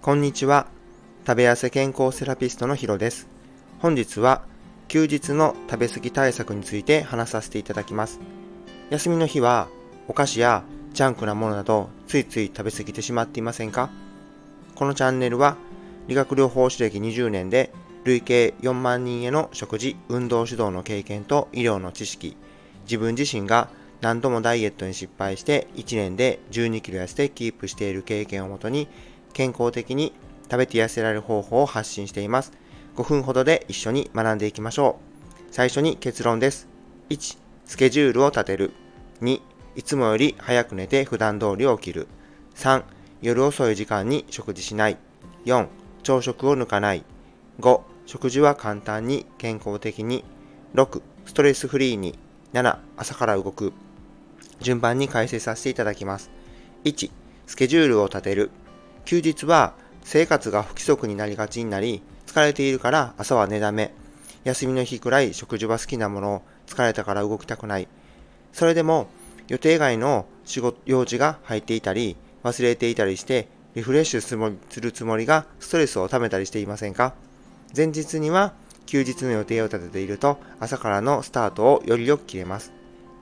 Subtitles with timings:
[0.00, 0.68] こんにちは。
[1.26, 3.26] 食べ痩せ健康セラピストのヒロです。
[3.80, 4.42] 本日は
[4.86, 8.20] 休日の食べ過ぎ対策について話させていただきます。
[8.90, 9.66] 休みの日は
[10.06, 10.62] お菓子や
[10.94, 13.90] ジャンクなものなどついつい食べ過ぎてしまっていませんか？
[14.76, 15.56] このチャンネルは
[16.06, 17.72] 理学療法士歴20年で
[18.04, 22.36] 累計4万人への食事、運動指導の経験と医療の知識、
[22.84, 23.68] 自分自身が
[24.00, 28.86] 何度もダイエットに失敗して1年で12キロ痩せてキープしている経験をもとに
[29.38, 30.12] 健康的に
[30.50, 32.50] 食べて痩せられる方法を発信しています。
[32.96, 34.98] 5分ほどで一緒に学んでいきましょ
[35.40, 35.54] う。
[35.54, 36.66] 最初に結論です。
[37.08, 38.72] 1、スケジュールを立てる。
[39.22, 39.40] 2、
[39.76, 42.08] いつもより早く寝て普段通り起きる。
[42.56, 42.82] 3、
[43.22, 44.96] 夜遅い時間に食事しない。
[45.44, 45.68] 4、
[46.02, 47.04] 朝食を抜かない。
[47.60, 50.24] 5、食事は簡単に健康的に。
[50.74, 52.18] 6、ストレスフリーに。
[52.54, 53.72] 7、朝から動く。
[54.60, 56.28] 順番に解説させていただきます。
[56.82, 57.12] 1、
[57.46, 58.50] スケジュールを立てる。
[59.08, 59.72] 休日は
[60.04, 63.94] 生活が不規則になりがちになり、疲れているから朝は寝だめ。
[64.44, 67.88] 休みの日くらい食事は好きなものを疲れたから動きたくない。
[68.52, 69.06] それでも
[69.48, 77.14] 予定外の仕事、用事が入っていたり、忘れていたりして、リフレッシュするつもりがストレスを溜めたりしていませんか？
[77.74, 78.52] 前日には
[78.84, 82.74] 休日の予定を立てていると朝からのスタートをよりよく切れます。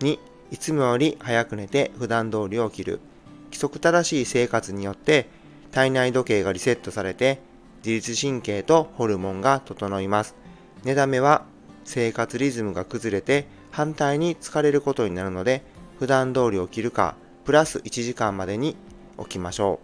[0.00, 0.18] 2、
[0.50, 3.00] いつもより早く寝て普段通り起きる。
[3.48, 5.43] 規則正しい生活によって
[5.74, 7.40] 体内時計がリセットされて
[7.84, 10.36] 自律神経とホルモンが整います。
[10.84, 11.44] 寝だめは
[11.84, 15.62] 生活リズムが崩れて反対に疲れることになるので
[15.98, 18.76] 普段通り起きるかプラス1時間までに
[19.18, 19.80] 起きましょ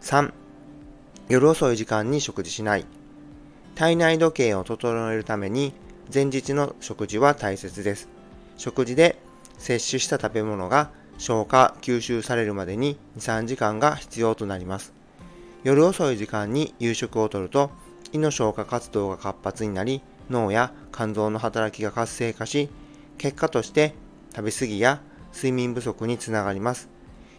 [0.00, 0.04] う。
[0.04, 0.32] 3.
[1.28, 2.86] 夜遅い時間に食事しない。
[3.74, 5.72] 体内時計を整えるために
[6.14, 8.08] 前日の食事は大切です。
[8.56, 9.20] 食事で
[9.58, 14.97] 摂取した食べ物が消化、吸収されるまでに2、3時間が必要となります。
[15.64, 17.70] 夜遅い時間に夕食をとると
[18.12, 22.68] 胃の消化活動が活発になり脳や肝臓の働きが活性化し
[23.18, 23.94] 結果として
[24.34, 25.00] 食べ過ぎや
[25.34, 26.88] 睡眠不足につながります。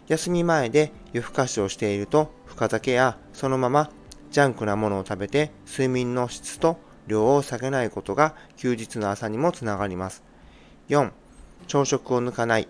[0.06, 3.90] 休み前で夜更かしをしていると深酒やそのまま
[4.30, 10.22] ジャンクなものを食べて睡眠の質と量を下げないことが休日の朝にもつながります。
[10.88, 11.10] 4
[11.66, 12.68] 朝食を抜かない。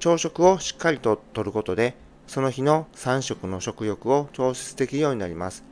[0.00, 1.94] 朝食をしっかりととることで
[2.26, 5.64] その日の3食の食欲を調節できるようになります。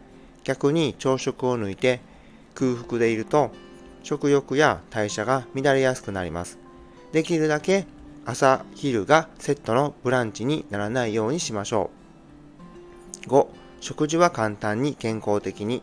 [0.45, 2.01] 逆に朝食を抜いて
[2.55, 3.51] 空腹でいると
[4.03, 6.59] 食欲や代謝が乱れやすくなります。
[7.13, 7.87] できるだけ
[8.25, 11.91] 朝昼がセットのブランチにならないようにしましょ
[13.27, 13.29] う。
[13.29, 13.47] 5.
[13.81, 15.83] 食事は簡単に健康的に。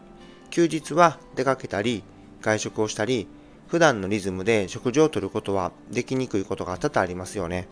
[0.50, 2.04] 休日は出かけたり
[2.42, 3.28] 外食をしたり
[3.68, 7.68] 普段のリズムで食事をとることはできにくいことが多々ありますよね。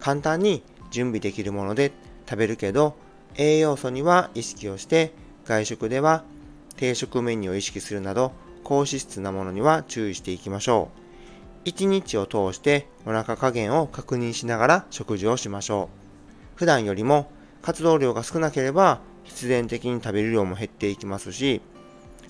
[0.00, 1.92] 簡単に準備できるもので
[2.32, 2.96] 食べるけど
[3.36, 5.12] 栄養素には意識をして
[5.44, 6.24] 外食では
[6.76, 8.32] 定食メニューを意識するなど
[8.64, 10.88] 高脂質なものには注意していきましょ
[11.66, 11.68] う。
[11.68, 15.90] 1日を通してお腹加減を確認しながら食事をしましょ
[16.54, 16.56] う。
[16.56, 21.60] 普段よりも活動量が少なければ必然的に食べる量も減っていきますし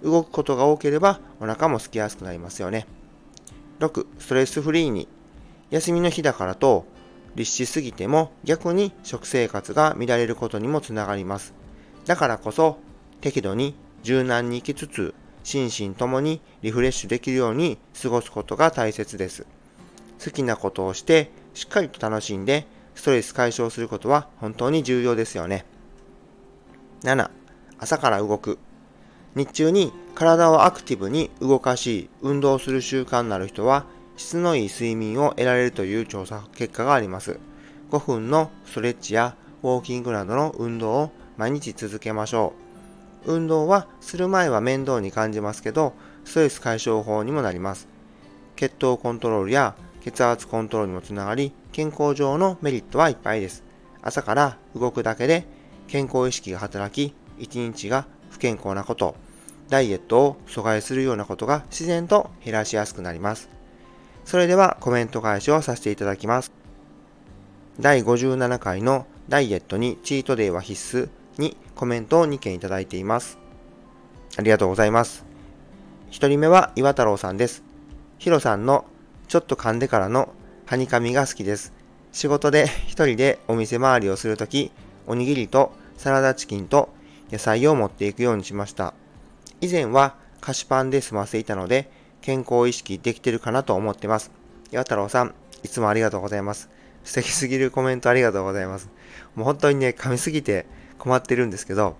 [0.02, 2.88] 動くことが多ければお腹も空きやすくなりますよね。
[3.78, 5.06] 6ストレスフリーに。
[5.70, 6.86] 休みの日だからと
[7.34, 11.54] 律しすぎても逆に食生活が乱れることにもつながります。
[12.06, 12.78] だからこそ
[13.20, 19.46] 適度に柔軟に生きつつ心身ともにリフレッシュできるように過ごすことが大切です。
[20.22, 25.64] 好きなことをしてしっかりと楽しんでストレス解消することは本当に重要ですよね。
[27.02, 27.30] 7.
[27.78, 28.58] 朝から動く。
[29.34, 33.86] 日中に体をアクティブに動かし運動する習慣のある人は
[34.22, 37.38] 質のいい睡眠を得られるという調査結果があります。
[37.90, 42.54] 5分のストレッチやウォーキングなどの運動を毎日続けましょ
[43.26, 43.32] う。
[43.34, 45.92] 運動はする前は面倒に感じますけど、
[46.24, 47.88] ストレス解消法にもなります。
[48.56, 53.64] 血糖コントロールや血圧コントロールにもつながり、健康上のメリットはいっぱいです。
[54.02, 55.46] 朝から動くだけで
[55.88, 59.16] 健康意識が働き、一日が不健康なこと、
[59.68, 63.61] ダイエットを阻害するようなことが自然と減らしやすくなります。
[64.24, 66.52] それではコメント返しをさせていただきます。
[67.80, 71.08] 第57回のダイエットにチートデイは必須
[71.38, 73.38] にコメントを2件いただいています。
[74.36, 75.24] ありがとうございます。
[76.10, 77.62] 1人目は岩太郎さんです。
[78.18, 78.84] ヒロさんの
[79.28, 80.28] ちょっと噛んでからの
[80.66, 81.72] はにかみが好きです。
[82.12, 84.70] 仕事で一人でお店回りをするとき、
[85.06, 86.90] おにぎりとサラダチキンと
[87.30, 88.94] 野菜を持っていくようにしました。
[89.60, 91.90] 以前は菓子パンで済ませていたので、
[92.22, 94.30] 健康意識できてるかなと思ってます。
[94.70, 95.34] 岩太郎さん、
[95.64, 96.70] いつもありがとうございます。
[97.04, 98.88] 素敵すぎるコメントありがとうございます。
[99.34, 100.66] もう本当にね、噛みすぎて
[100.98, 101.96] 困ってるんですけど、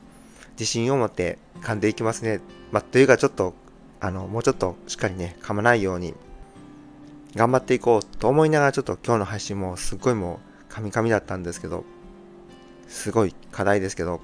[0.52, 2.40] 自信を持って噛んでいきますね。
[2.70, 3.54] まあ、というかちょっと、
[3.98, 6.14] あの、もうちょっとしっかりね、噛まないように
[7.34, 11.84] 頑張っていこうと思いながらちょっと今日の配信もすっごいもうカミカミだったんですけど、
[12.86, 14.20] すごい課題ですけど、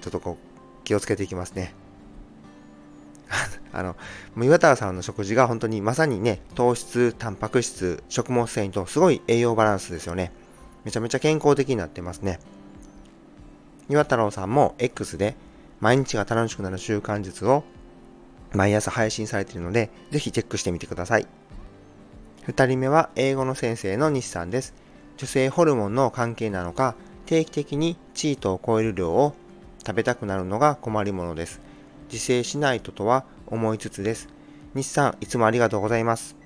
[0.00, 1.74] ちょっとこう気をつけていきますね。
[3.72, 3.96] あの、
[4.42, 10.32] 岩田さんの食事が本当にまさにね、糖質、タンパク質、食物繊維とすごい栄養バランスですよね。
[10.84, 12.40] めちゃめちゃ健康的になってますね。
[13.88, 15.34] 岩太郎さんも X で
[15.80, 17.64] 毎日が楽しくなる習慣術を
[18.52, 21.26] 毎朝配信されているので、ぜひチェックしてみてください。
[22.46, 24.74] 2人目は英語の先生の西さんです。
[25.18, 26.94] 女性ホルモンの関係なのか、
[27.26, 29.34] 定期的にチートを超える量を
[29.86, 31.60] 食べたくなるのが困りものです。
[32.10, 34.28] 自制しないととは思いつつです。
[34.74, 36.36] 西さん、いつもありがとうございます。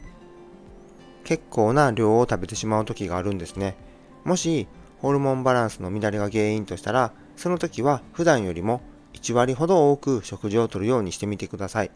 [1.24, 3.76] 結構な量を食べてしまう時があるんですね。
[4.24, 4.68] もし、
[4.98, 8.82] ホルモンバランスの乱れが原因としたら、その時は普段よりも
[9.14, 11.90] 1割ほど多く食事をとるようにしてみてください。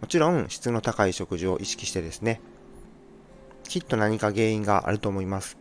[0.00, 2.40] もちろん質の高い食事を意識してですね。
[3.64, 5.56] きっと何か原因があると思います。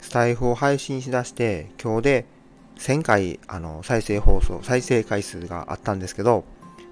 [0.00, 2.26] スタイフを配信しだして今日で
[2.82, 6.44] 1000回あの再生放送、再生回数があったんですけど、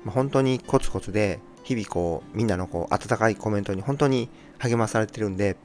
[0.05, 4.29] まあ、本当にコツコツで日々こうみんなのこう温かいコメントに本当に
[4.59, 5.57] 励まされてるんで、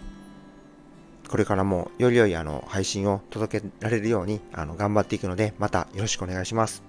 [1.29, 6.81] これからもより良いあの配信を届けられるようにあの頑張っていくので、またよろしくお願いします。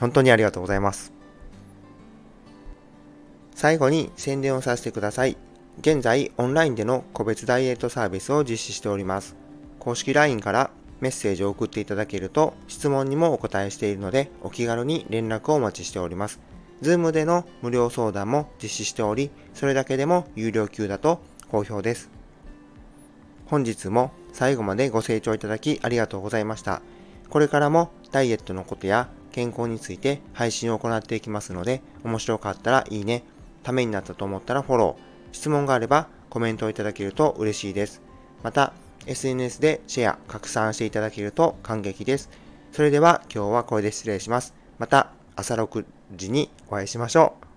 [0.00, 1.12] 本当にありがとうございます。
[3.54, 5.36] 最後に宣伝をさせてください。
[5.80, 9.36] 現在、オンラインでの個別ダイエットサービスを実施しております。
[9.78, 10.70] 公式 LINE から
[11.02, 16.40] メッセージを送っていただけると質問にもお答えしているのでお気軽に連絡をお待ちしております。
[16.80, 21.20] Zoom での無料相談も実施しており、それだけでも有料級だと
[21.50, 22.08] 好評です。
[23.46, 26.82] 本日も最後までご清聴いただきありがとうございました。
[27.30, 33.24] これからもダイエットのことや健康について配信を行っていきますので、面白かったらいいね、
[33.62, 38.02] ためになったと思ったらフォロー、質問があればコメントをいただけると嬉しいです。
[38.42, 38.72] また、
[39.06, 42.30] SNS でシェア、拡散していただけると感激です。
[42.72, 44.54] それでは今日はこれで失礼します。
[44.78, 45.84] また朝6
[46.14, 47.51] 時にお会いしましょう。